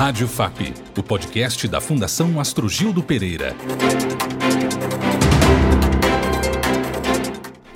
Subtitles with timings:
[0.00, 3.54] Rádio FAP, o podcast da Fundação Astrogildo Pereira.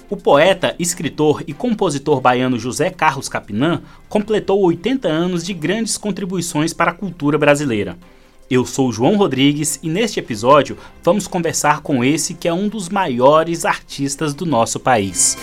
[0.09, 6.73] O poeta, escritor e compositor baiano José Carlos Capinã completou 80 anos de grandes contribuições
[6.73, 7.99] para a cultura brasileira.
[8.51, 12.89] Eu sou João Rodrigues e neste episódio vamos conversar com esse que é um dos
[12.89, 15.37] maiores artistas do nosso país.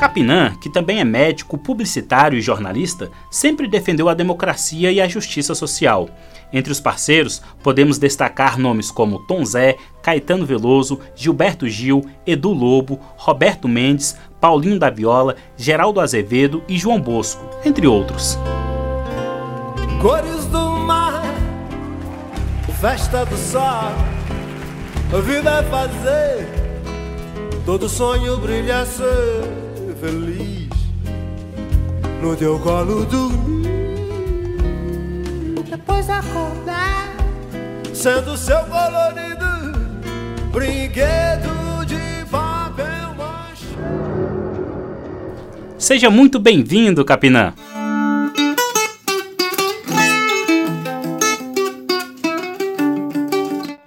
[0.00, 5.54] Capinã, que também é médico, publicitário e jornalista, sempre defendeu a democracia e a justiça
[5.54, 6.08] social.
[6.50, 12.98] Entre os parceiros, podemos destacar nomes como Tom Zé, Caetano Veloso, Gilberto Gil, Edu Lobo,
[13.14, 18.38] Roberto Mendes, Paulinho da Viola, Geraldo Azevedo e João Bosco, entre outros.
[20.00, 21.22] Cores do mar,
[22.80, 23.92] festa do sol,
[25.12, 26.48] a vida é fazer,
[27.66, 29.69] todo sonho brilha ser
[30.00, 30.68] feliz
[32.22, 33.68] no teu colo dormir.
[35.68, 37.14] Depois acordar,
[37.92, 39.46] sendo seu colorido
[40.50, 43.76] brinquedo de papel macho.
[45.78, 47.52] Seja muito bem-vindo, Capinã.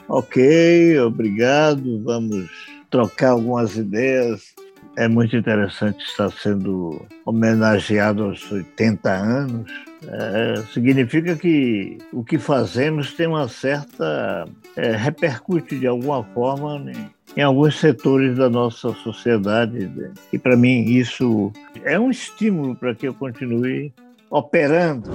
[0.08, 2.02] Ok, obrigado.
[2.04, 2.48] Vamos
[2.90, 4.53] trocar algumas ideias
[4.96, 9.72] é muito interessante estar sendo homenageado aos 80 anos.
[10.06, 14.48] É, significa que o que fazemos tem uma certa.
[14.76, 19.90] É, repercute de alguma forma em, em alguns setores da nossa sociedade.
[20.32, 21.52] E para mim isso
[21.84, 23.94] é um estímulo para que eu continue
[24.30, 25.12] operando.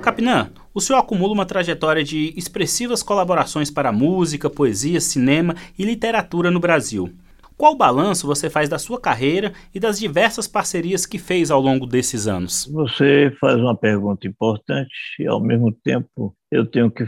[0.00, 6.50] Capinã, o senhor acumula uma trajetória de expressivas colaborações para música, poesia, cinema e literatura
[6.50, 7.12] no Brasil.
[7.58, 11.88] Qual balanço você faz da sua carreira e das diversas parcerias que fez ao longo
[11.88, 12.70] desses anos?
[12.72, 17.04] Você faz uma pergunta importante e, ao mesmo tempo, eu tenho que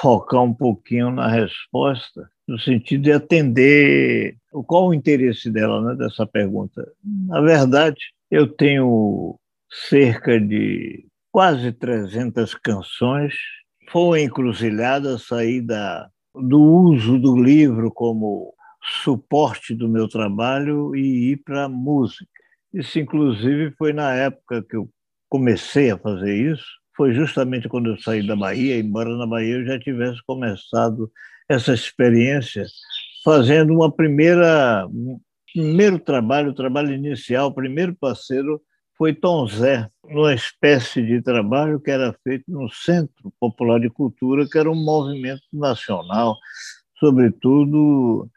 [0.00, 4.34] focar um pouquinho na resposta, no sentido de atender
[4.66, 6.84] qual o interesse dela, né, dessa pergunta.
[7.04, 9.38] Na verdade, eu tenho
[9.88, 13.34] cerca de quase 300 canções.
[13.92, 15.64] Foi encruzilhada sair
[16.34, 18.55] do uso do livro como
[18.86, 22.30] suporte do meu trabalho e ir para a música.
[22.72, 24.88] Isso, inclusive, foi na época que eu
[25.28, 26.64] comecei a fazer isso,
[26.96, 31.10] foi justamente quando eu saí da Bahia, embora na Bahia eu já tivesse começado
[31.48, 32.64] essa experiência,
[33.24, 35.20] fazendo uma primeira, um
[35.52, 38.60] primeiro trabalho, o trabalho inicial, o primeiro parceiro
[38.96, 44.48] foi Tom Zé, numa espécie de trabalho que era feito no Centro Popular de Cultura,
[44.48, 46.36] que era um movimento nacional,
[46.98, 48.28] sobretudo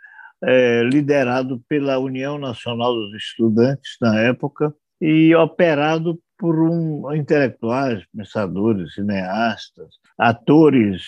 [0.43, 8.93] é, liderado pela União Nacional dos Estudantes na época e operado por um, intelectuais, pensadores,
[8.93, 11.03] cineastas, atores,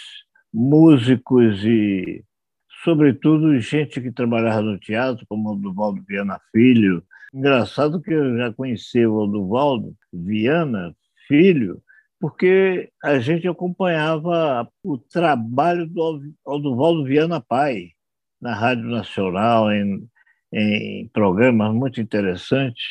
[0.53, 2.23] músicos e,
[2.83, 7.03] sobretudo, gente que trabalhava no teatro, como o Duvaldo Viana Filho.
[7.33, 10.93] Engraçado que eu já conheci o Duvaldo Viana
[11.27, 11.81] Filho,
[12.19, 17.91] porque a gente acompanhava o trabalho do Aldovaldo Viana Pai,
[18.41, 20.07] na Rádio Nacional, em,
[20.51, 22.83] em programas muito interessantes,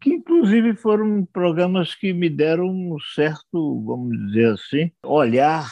[0.00, 5.68] que inclusive foram programas que me deram um certo, vamos dizer assim, olhar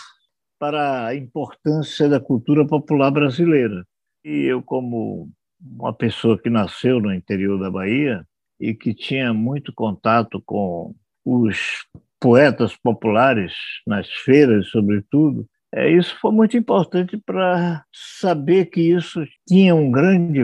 [0.59, 3.85] para a importância da cultura popular brasileira.
[4.25, 5.31] E eu, como
[5.61, 8.27] uma pessoa que nasceu no interior da Bahia
[8.59, 11.87] e que tinha muito contato com os
[12.21, 13.55] poetas populares
[13.87, 20.41] nas feiras, sobretudo, é, isso foi muito importante para saber que isso tinha um grande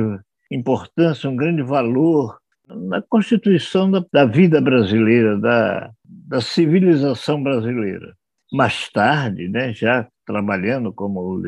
[0.50, 2.38] importância, um grande valor
[2.68, 8.16] na constituição da, da vida brasileira, da, da civilização brasileira.
[8.52, 11.42] Mais tarde, né, já trabalhando como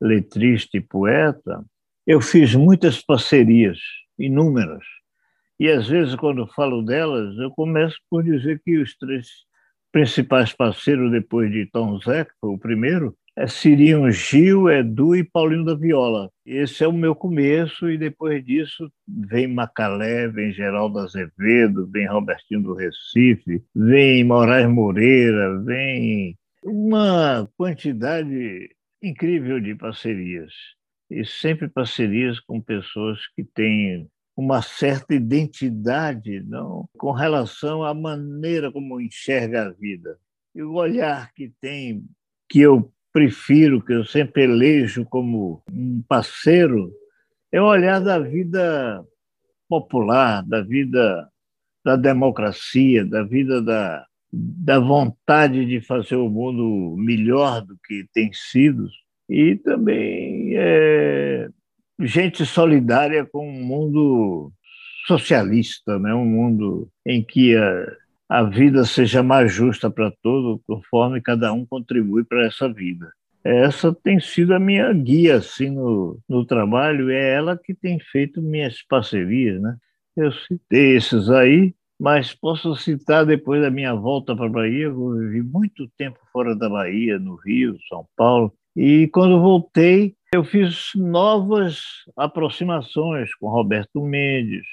[0.00, 1.64] letrista e poeta,
[2.06, 3.78] eu fiz muitas parcerias,
[4.18, 4.84] inúmeras.
[5.58, 9.28] E às vezes, quando falo delas, eu começo por dizer que os três
[9.96, 15.24] principais parceiros depois de Tom Zé, que foi o primeiro, é, seriam Gil, Edu e
[15.24, 16.30] Paulinho da Viola.
[16.44, 22.60] Esse é o meu começo, e depois disso vem Macalé, vem Geraldo Azevedo, vem Robertinho
[22.60, 28.68] do Recife, vem Moraes Moreira, vem uma quantidade
[29.02, 30.52] incrível de parcerias.
[31.10, 34.06] E sempre parcerias com pessoas que têm
[34.36, 40.18] uma certa identidade não, com relação à maneira como enxerga a vida.
[40.54, 42.04] E o olhar que tem,
[42.48, 46.92] que eu prefiro, que eu sempre elejo como um parceiro,
[47.50, 49.02] é o olhar da vida
[49.68, 51.30] popular, da vida
[51.82, 58.30] da democracia, da vida da, da vontade de fazer o mundo melhor do que tem
[58.32, 58.88] sido,
[59.28, 61.48] e também é,
[62.00, 64.52] gente solidária com um mundo
[65.06, 66.14] socialista, né?
[66.14, 67.96] um mundo em que a,
[68.28, 73.10] a vida seja mais justa para todos, conforme cada um contribui para essa vida.
[73.44, 78.42] Essa tem sido a minha guia assim, no, no trabalho, é ela que tem feito
[78.42, 79.60] minhas parcerias.
[79.62, 79.76] Né?
[80.16, 85.10] Eu citei esses aí, mas posso citar depois da minha volta para a Bahia, eu
[85.16, 90.90] vivi muito tempo fora da Bahia, no Rio, São Paulo, e quando voltei, eu fiz
[90.94, 91.80] novas
[92.14, 94.66] aproximações com Roberto Mendes.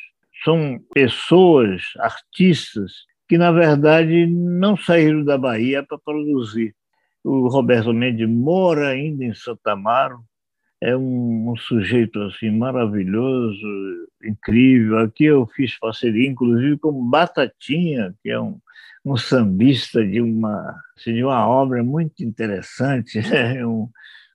[0.44, 2.92] São pessoas, artistas,
[3.30, 6.76] que na verdade não saíram da Bahia para produzir.
[7.24, 10.20] O Roberto Mendes mora ainda em Santa Amaro,
[10.82, 13.66] é um, um, sujeito assim maravilhoso,
[14.22, 15.00] incrível.
[15.00, 18.60] Aqui eu fiz parceria, inclusive, com Batatinha, que é um,
[19.06, 23.66] um sambista de uma, assim, de uma obra muito interessante, né?
[23.66, 23.90] um,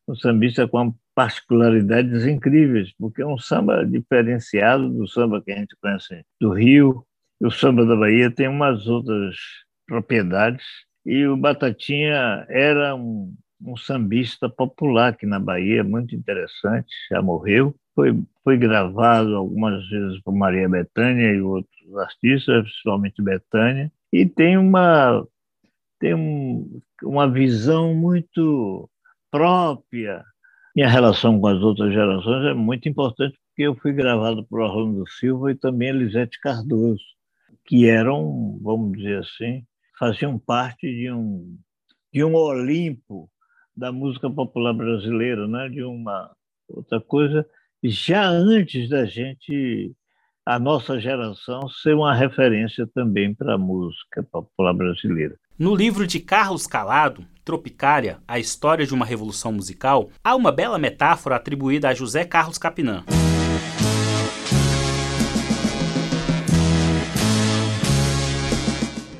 [0.09, 5.75] um sambista com particularidades incríveis, porque é um samba diferenciado do samba que a gente
[5.83, 7.05] conhece do Rio.
[7.41, 9.35] O samba da Bahia tem umas outras
[9.85, 10.65] propriedades.
[11.05, 17.75] E o Batatinha era um, um sambista popular aqui na Bahia, muito interessante, já morreu.
[17.97, 24.57] Foi, foi gravado algumas vezes por Maria Bethânia e outros artistas, principalmente Bethânia, e tem
[24.57, 25.27] uma,
[25.99, 28.89] tem um, uma visão muito
[29.33, 30.23] própria.
[30.79, 35.05] Minha relação com as outras gerações é muito importante porque eu fui gravado por Orlando
[35.11, 37.03] Silva e também Elisete Cardoso,
[37.67, 39.65] que eram, vamos dizer assim,
[39.99, 41.59] faziam parte de um,
[42.15, 43.29] de um Olimpo
[43.77, 45.69] da música popular brasileira, né?
[45.69, 46.31] de uma
[46.69, 47.45] outra coisa,
[47.83, 49.93] já antes da gente,
[50.47, 55.37] a nossa geração, ser uma referência também para a música popular brasileira.
[55.59, 60.79] No livro de Carlos Calado, Tropicária, a história de uma revolução musical, há uma bela
[60.79, 63.03] metáfora atribuída a José Carlos Capinã.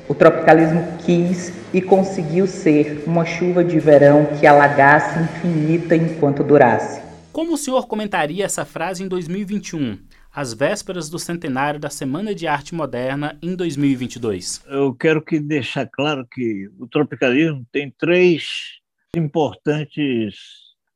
[0.07, 7.01] O tropicalismo quis e conseguiu ser uma chuva de verão que alagasse infinita enquanto durasse.
[7.33, 9.97] Como o senhor comentaria essa frase em 2021,
[10.33, 14.63] às vésperas do centenário da Semana de Arte Moderna em 2022?
[14.67, 18.79] Eu quero que deixar claro que o tropicalismo tem três
[19.15, 20.35] importantes,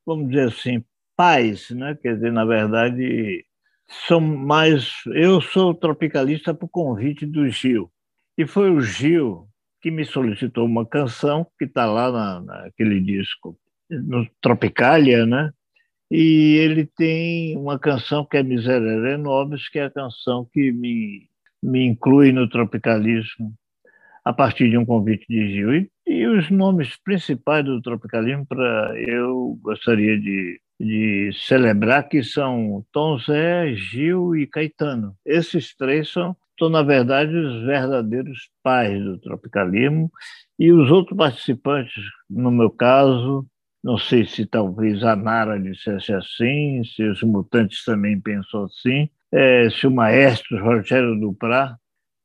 [0.06, 0.84] vamos dizer assim,
[1.16, 1.98] pais, né?
[2.02, 3.46] Quer dizer, na verdade,
[4.08, 4.92] são mais.
[5.08, 7.92] Eu sou tropicalista por convite do Gil.
[8.38, 9.48] E foi o Gil
[9.82, 13.58] que me solicitou uma canção que está lá na, naquele disco,
[13.90, 15.52] no Tropicália, né?
[16.16, 21.28] E ele tem uma canção que é Miserere Nobis, que é a canção que me,
[21.62, 23.52] me inclui no tropicalismo
[24.24, 25.74] a partir de um convite de Gil.
[25.74, 32.86] E, e os nomes principais do tropicalismo para eu gostaria de, de celebrar que são
[32.92, 35.16] Tom Zé, Gil e Caetano.
[35.26, 40.12] Esses três são são, na verdade, os verdadeiros pais do tropicalismo,
[40.60, 43.44] e os outros participantes, no meu caso,
[43.84, 49.70] não sei se talvez a Nara dissesse assim, se os mutantes também pensam assim, é,
[49.70, 51.78] se o maestro Rogério Duprá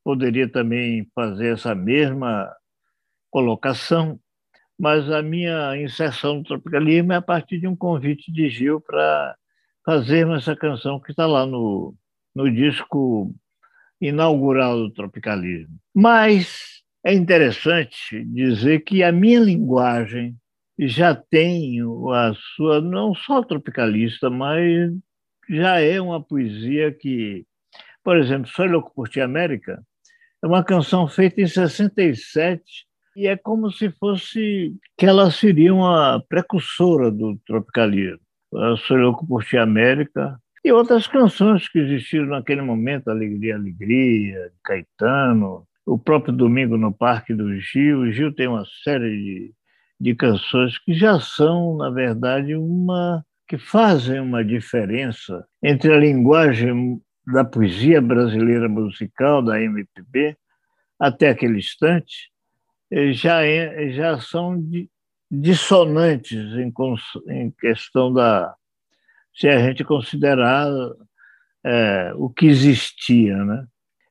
[0.05, 2.49] poderia também fazer essa mesma
[3.29, 4.21] colocação,
[4.79, 9.37] mas a minha inserção no tropicalismo é a partir de um convite de Gil para
[9.85, 11.95] fazermos essa canção que está lá no,
[12.35, 13.35] no disco
[14.01, 15.77] inaugural do tropicalismo.
[15.93, 20.37] Mas é interessante dizer que a minha linguagem
[20.79, 24.93] já tem a sua, não só tropicalista, mas
[25.49, 27.45] já é uma poesia que,
[28.05, 29.83] por exemplo, Soy Louco por Ti América
[30.43, 32.63] é uma canção feita em 67
[33.17, 38.21] e é como se fosse que ela seria uma precursora do tropicalismo.
[38.87, 45.67] Soy Louco por Ti América e outras canções que existiram naquele momento, Alegria, Alegria, Caetano,
[45.85, 48.01] o próprio Domingo no Parque do Gil.
[48.01, 49.55] O Gil tem uma série de,
[50.01, 57.01] de canções que já são, na verdade, uma que fazem uma diferença entre a linguagem
[57.27, 60.37] da poesia brasileira musical, da MPB,
[60.99, 62.31] até aquele instante,
[62.91, 64.63] eh, já, é, já são
[65.31, 66.73] dissonantes em,
[67.29, 68.55] em questão da,
[69.35, 70.69] se a gente considerar
[71.65, 73.67] é, o que existia, né?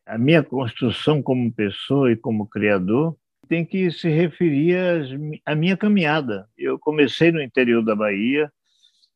[0.06, 3.15] A minha construção como pessoa e como criador
[3.48, 4.77] tem que se referir
[5.46, 6.48] à minha caminhada.
[6.58, 8.51] Eu comecei no interior da Bahia,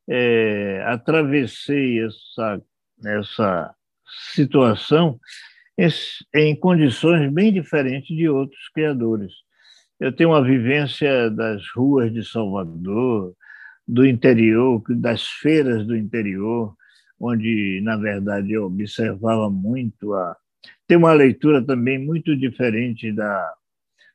[0.10, 2.62] é, atravessei essa,
[3.06, 3.76] essa
[4.34, 5.20] situação
[6.34, 9.32] em condições bem diferentes de outros criadores.
[10.00, 13.36] Eu tenho uma vivência das ruas de Salvador,
[13.88, 16.76] do interior, das feiras do interior,
[17.20, 20.36] onde, na verdade, eu observava muito a.
[20.88, 23.54] Tem uma leitura também muito diferente da,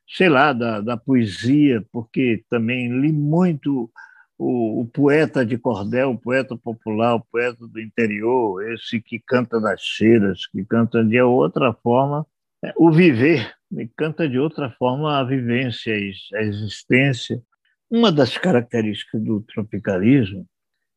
[0.08, 3.90] sei lá, da, da poesia, porque também li muito
[4.38, 9.60] o, o, poeta de cordel, o poeta popular, o poeta do interior, esse que canta
[9.60, 12.26] das cheiras, que canta de outra forma
[12.64, 17.42] é, o viver, me canta de outra forma a vivência, a existência.
[17.90, 20.46] Uma das características do tropicalismo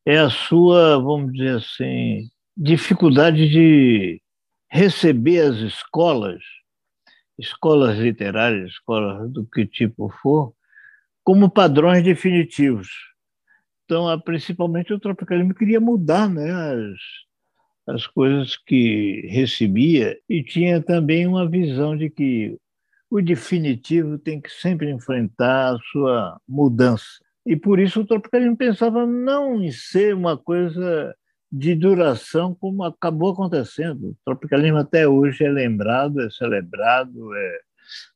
[0.05, 4.21] é a sua, vamos dizer assim, dificuldade de
[4.69, 6.41] receber as escolas,
[7.39, 10.53] escolas literárias, escolas do que tipo for,
[11.23, 12.89] como padrões definitivos.
[13.85, 21.25] Então, principalmente o tropicalismo queria mudar né, as, as coisas que recebia e tinha também
[21.25, 22.57] uma visão de que
[23.09, 27.07] o definitivo tem que sempre enfrentar a sua mudança.
[27.45, 31.15] E por isso o tropicalismo pensava não em ser uma coisa
[31.51, 34.09] de duração como acabou acontecendo.
[34.09, 37.59] O tropicalismo até hoje é lembrado, é celebrado, é,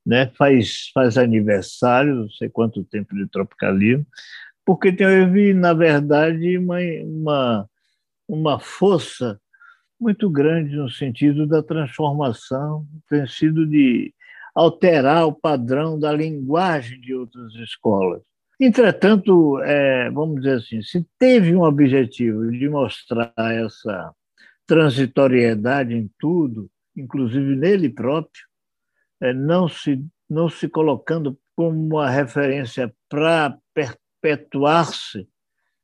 [0.05, 4.05] né, faz, faz aniversário, não sei quanto tempo de tropicalismo,
[4.65, 7.69] porque teve, na verdade, uma, uma,
[8.27, 9.39] uma força
[9.99, 14.13] muito grande no sentido da transformação, tem sido de
[14.53, 18.21] alterar o padrão da linguagem de outras escolas.
[18.60, 24.13] Entretanto, é, vamos dizer assim, se teve um objetivo de mostrar essa
[24.65, 28.43] transitoriedade em tudo, inclusive nele próprio,
[29.22, 35.27] é, não, se, não se colocando como uma referência para perpetuar-se,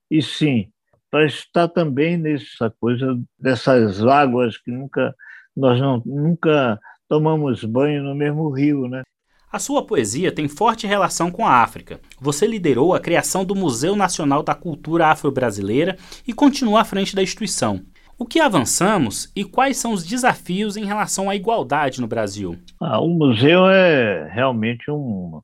[0.10, 0.72] e sim
[1.10, 5.16] para estar também nessa coisa dessas águas que nunca
[5.56, 9.02] nós não, nunca tomamos banho no mesmo rio, né?
[9.52, 12.00] A sua poesia tem forte relação com a África.
[12.22, 17.24] Você liderou a criação do Museu Nacional da Cultura Afro-Brasileira e continua à frente da
[17.24, 17.82] instituição.
[18.18, 22.60] O que avançamos e quais são os desafios em relação à igualdade no Brasil?
[22.80, 25.42] Ah, o museu é realmente um,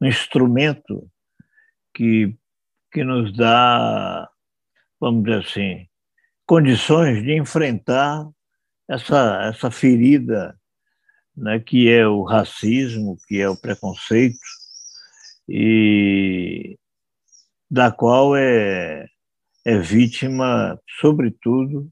[0.00, 1.08] um instrumento
[1.94, 2.32] que,
[2.92, 4.28] que nos dá
[5.00, 5.86] vamos dizer assim,
[6.46, 8.28] condições de enfrentar
[8.88, 10.58] essa, essa ferida
[11.38, 14.38] né, que é o racismo, que é o preconceito,
[15.48, 16.76] e
[17.70, 19.06] da qual é,
[19.64, 21.90] é vítima, sobretudo,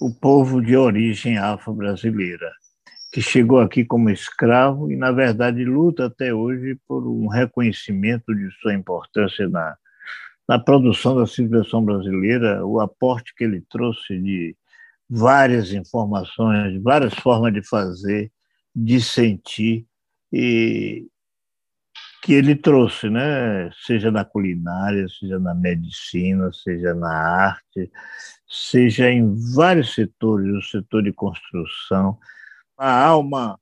[0.00, 2.50] o povo de origem afro-brasileira,
[3.12, 8.50] que chegou aqui como escravo e, na verdade, luta até hoje por um reconhecimento de
[8.60, 9.76] sua importância na,
[10.48, 14.56] na produção da civilização brasileira, o aporte que ele trouxe de
[15.08, 18.30] várias informações, várias formas de fazer,
[18.74, 19.86] de sentir,
[20.32, 21.08] e
[22.22, 23.70] que ele trouxe, né?
[23.86, 27.90] seja na culinária, seja na medicina, seja na arte,
[28.46, 32.18] seja em vários setores, o setor de construção,
[32.76, 33.58] a alma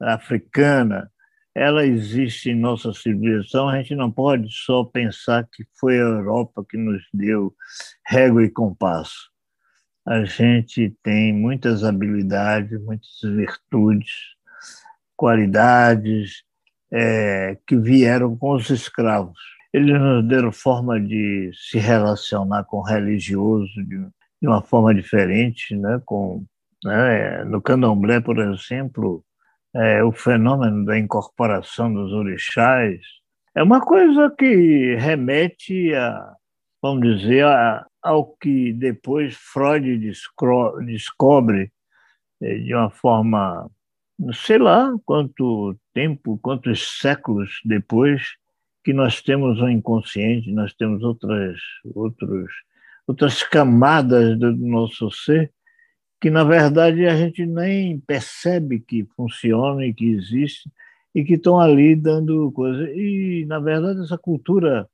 [0.00, 1.10] africana,
[1.54, 6.64] ela existe em nossa civilização, a gente não pode só pensar que foi a Europa
[6.68, 7.54] que nos deu
[8.06, 9.30] régua e compasso.
[10.06, 14.10] A gente tem muitas habilidades, muitas virtudes,
[15.22, 16.42] qualidades
[16.92, 19.38] é, que vieram com os escravos.
[19.72, 23.98] Eles nos deram forma de se relacionar com o religioso de,
[24.40, 26.02] de uma forma diferente, né?
[26.04, 26.44] com,
[26.84, 27.44] né?
[27.44, 29.24] no candomblé, por exemplo,
[29.72, 32.98] é, o fenômeno da incorporação dos orixás
[33.54, 36.34] é uma coisa que remete a,
[36.82, 40.00] vamos dizer, a, ao que depois Freud
[40.84, 41.70] descobre
[42.42, 43.70] é, de uma forma,
[44.32, 48.22] sei lá quanto tempo, quantos séculos depois,
[48.84, 51.58] que nós temos um inconsciente, nós temos outras,
[51.94, 52.50] outros,
[53.06, 55.52] outras camadas do nosso ser
[56.22, 60.70] que na verdade a gente nem percebe que funcionam e que existem
[61.12, 62.88] e que estão ali dando coisa.
[62.92, 64.88] E na verdade essa cultura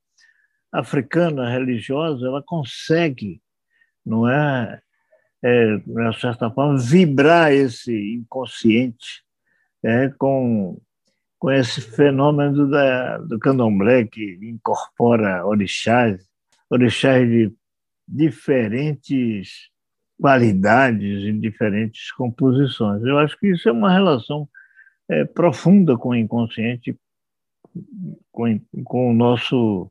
[0.71, 3.39] africana religiosa ela consegue,
[4.03, 4.81] não é,
[5.43, 9.23] é de certa forma vibrar esse inconsciente
[9.83, 10.79] é, com
[11.39, 16.21] com esse fenômeno da, do candomblé que incorpora orixás,
[16.69, 17.53] orixás de
[18.05, 19.69] diferentes
[20.19, 23.01] qualidades em diferentes composições.
[23.03, 24.49] Eu acho que isso é uma relação
[25.09, 26.93] é, profunda com o inconsciente,
[28.31, 29.89] com, com o nosso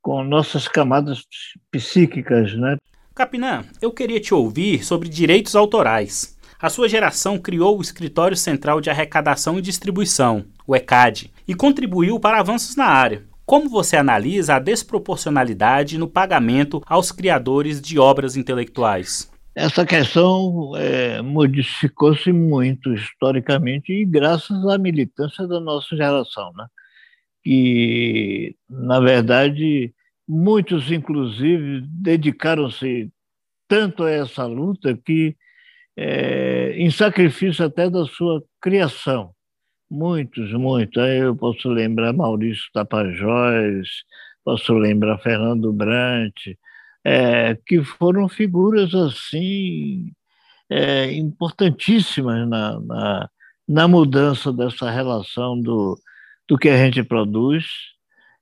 [0.00, 1.26] com nossas camadas
[1.70, 2.76] psíquicas, né?
[3.14, 6.36] Capinã, eu queria te ouvir sobre direitos autorais.
[6.60, 12.18] A sua geração criou o Escritório Central de Arrecadação e Distribuição, o ECAD, e contribuiu
[12.18, 13.22] para avanços na área.
[13.46, 19.30] Como você analisa a desproporcionalidade no pagamento aos criadores de obras intelectuais?
[19.54, 26.66] Essa questão é, modificou-se muito historicamente e graças à militância da nossa geração, né?
[27.44, 29.93] que, na verdade,
[30.28, 33.10] muitos, inclusive, dedicaram-se
[33.68, 35.36] tanto a essa luta que,
[35.96, 39.34] é, em sacrifício até da sua criação,
[39.90, 41.02] muitos, muitos.
[41.02, 43.88] Aí eu posso lembrar Maurício Tapajós,
[44.44, 46.34] posso lembrar Fernando Brant,
[47.04, 50.12] é, que foram figuras assim
[50.70, 53.30] é, importantíssimas na, na,
[53.68, 55.98] na mudança dessa relação do,
[56.48, 57.93] do que a gente produz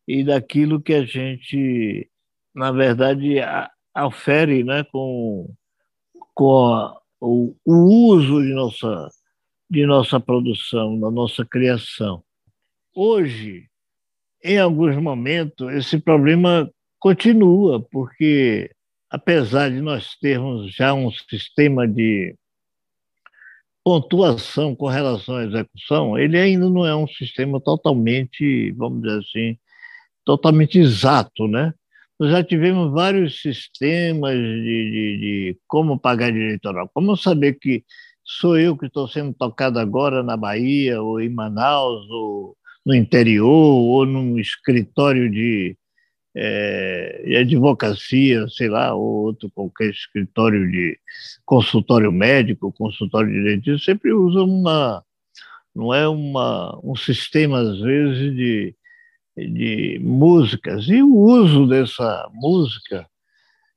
[0.06, 2.08] e daquilo que a gente,
[2.54, 3.36] na verdade,
[3.96, 5.52] ofere né, com,
[6.34, 7.74] com a, o, o
[8.12, 9.10] uso de nossa,
[9.70, 12.22] de nossa produção, da nossa criação.
[12.94, 13.68] Hoje,
[14.42, 18.70] em alguns momentos, esse problema continua, porque
[19.08, 22.34] apesar de nós termos já um sistema de
[23.84, 29.58] pontuação com relação à execução, ele ainda não é um sistema totalmente, vamos dizer assim,
[30.24, 31.72] totalmente exato, né?
[32.18, 36.90] Nós já tivemos vários sistemas de, de, de como pagar direito oral.
[36.94, 37.84] Como saber que
[38.24, 43.48] sou eu que estou sendo tocado agora na Bahia, ou em Manaus, ou no interior,
[43.48, 45.76] ou num escritório de,
[46.34, 50.98] é, advocacia, sei lá, ou outro qualquer escritório de
[51.44, 55.04] consultório médico, consultório de direito, sempre usa uma,
[55.74, 58.74] não é uma, um sistema, às vezes, de,
[59.36, 60.86] de músicas.
[60.88, 63.06] E o uso dessa música,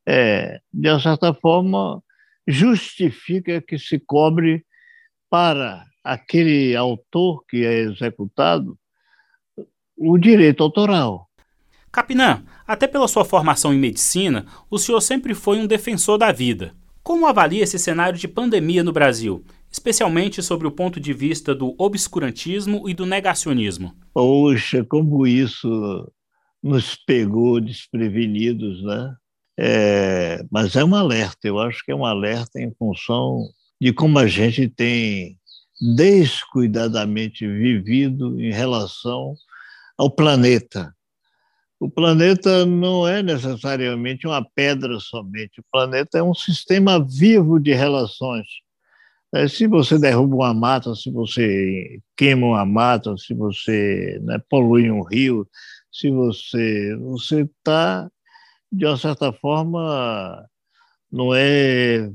[0.06, 2.02] é, de certa forma,
[2.48, 4.66] justifica que se cobre
[5.30, 8.78] para aquele autor que é executado
[9.98, 11.28] o direito autoral.
[11.92, 16.76] Capinã, até pela sua formação em medicina, o senhor sempre foi um defensor da vida.
[17.02, 21.76] Como avalia esse cenário de pandemia no Brasil, especialmente sobre o ponto de vista do
[21.78, 23.94] obscurantismo e do negacionismo?
[24.14, 26.10] Poxa, como isso
[26.64, 29.16] nos pegou desprevenidos, né?
[29.60, 34.18] É, mas é um alerta, eu acho que é um alerta em função de como
[34.18, 35.38] a gente tem
[35.80, 39.36] descuidadamente vivido em relação
[39.98, 40.94] ao planeta.
[41.82, 47.74] O planeta não é necessariamente uma pedra somente, o planeta é um sistema vivo de
[47.74, 48.48] relações.
[49.36, 54.90] É, se você derruba uma mata, se você queima uma mata, se você né, polui
[54.90, 55.46] um rio,
[55.92, 58.10] se você você está
[58.72, 60.48] de uma certa forma
[61.12, 62.10] não é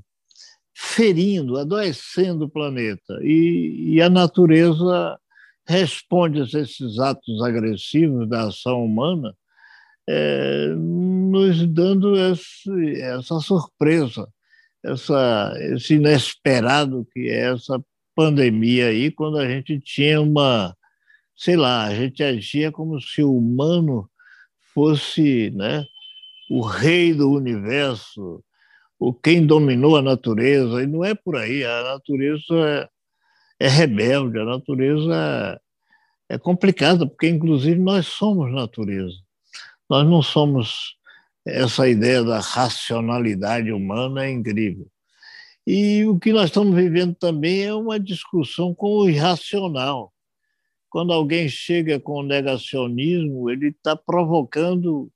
[0.74, 3.18] ferindo, adoecendo o planeta.
[3.22, 5.18] E, e a natureza
[5.66, 9.34] responde a esses atos agressivos da ação humana
[10.08, 14.26] é, nos dando esse, essa surpresa,
[14.84, 17.82] essa, esse inesperado que é essa
[18.14, 20.76] pandemia aí, quando a gente tinha uma,
[21.36, 24.10] sei lá, a gente agia como se o humano
[24.74, 25.84] fosse né,
[26.50, 28.42] o rei do universo,
[28.98, 32.54] o quem dominou a natureza, e não é por aí, a natureza
[33.60, 35.60] é, é rebelde, a natureza
[36.28, 39.16] é, é complicada, porque inclusive nós somos natureza.
[39.88, 40.96] Nós não somos.
[41.52, 44.86] Essa ideia da racionalidade humana é incrível.
[45.66, 50.12] E o que nós estamos vivendo também é uma discussão com o irracional.
[50.88, 55.10] Quando alguém chega com negacionismo, ele está provocando,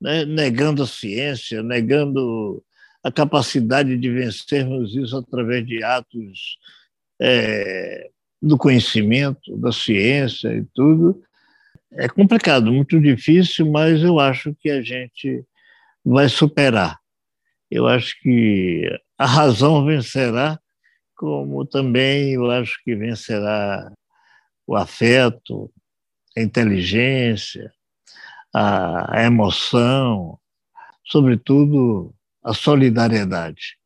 [0.00, 2.62] né, negando a ciência, negando
[3.04, 6.58] a capacidade de vencermos isso através de atos
[7.20, 11.22] é, do conhecimento, da ciência e tudo,
[11.92, 15.44] é complicado, muito difícil, mas eu acho que a gente
[16.04, 16.98] vai superar.
[17.70, 18.86] Eu acho que
[19.16, 20.58] a razão vencerá,
[21.16, 23.90] como também eu acho que vencerá
[24.66, 25.72] o afeto,
[26.36, 27.72] a inteligência,
[28.54, 30.38] a emoção,
[31.04, 33.78] sobretudo a solidariedade.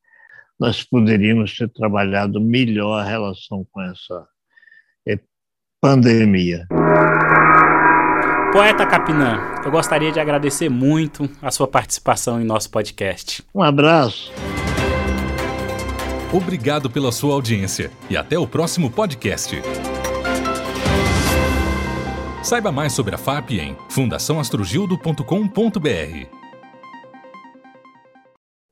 [0.58, 4.26] Nós poderíamos ter trabalhado melhor a relação com essa
[5.80, 6.66] pandemia.
[8.56, 13.44] Poeta Capinã, eu gostaria de agradecer muito a sua participação em nosso podcast.
[13.54, 14.32] Um abraço.
[16.32, 19.60] Obrigado pela sua audiência e até o próximo podcast.
[22.42, 26.35] Saiba mais sobre a FAP em fundaçãoastrogildo.com.br.